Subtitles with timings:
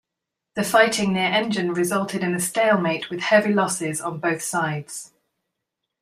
[0.55, 5.13] The fighting near Engen resulted in a stalemate with heavy losses on both sides.